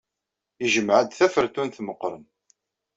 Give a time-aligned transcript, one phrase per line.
[0.61, 2.25] Yejmeɛ-d tafertunt meɣɣren.